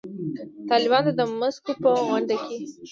طالبانو 0.69 1.05
ته 1.05 1.11
د 1.19 1.21
مسکو 1.39 1.71
په 1.81 1.89
غونډه 2.07 2.35
کې 2.45 2.57